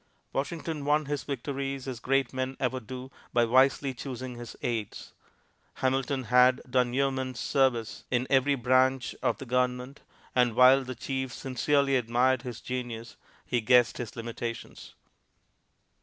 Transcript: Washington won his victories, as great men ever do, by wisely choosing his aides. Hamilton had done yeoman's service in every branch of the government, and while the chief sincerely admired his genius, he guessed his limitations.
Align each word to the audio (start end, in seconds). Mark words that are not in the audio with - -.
Washington 0.33 0.83
won 0.83 1.05
his 1.05 1.21
victories, 1.25 1.87
as 1.87 1.99
great 1.99 2.33
men 2.33 2.57
ever 2.59 2.79
do, 2.79 3.11
by 3.33 3.45
wisely 3.45 3.93
choosing 3.93 4.33
his 4.35 4.55
aides. 4.63 5.13
Hamilton 5.75 6.23
had 6.23 6.59
done 6.67 6.91
yeoman's 6.91 7.39
service 7.39 8.03
in 8.09 8.25
every 8.27 8.55
branch 8.55 9.13
of 9.21 9.37
the 9.37 9.45
government, 9.45 9.99
and 10.33 10.55
while 10.55 10.83
the 10.83 10.95
chief 10.95 11.31
sincerely 11.31 11.97
admired 11.97 12.41
his 12.41 12.61
genius, 12.61 13.15
he 13.45 13.61
guessed 13.61 13.99
his 13.99 14.15
limitations. 14.15 14.95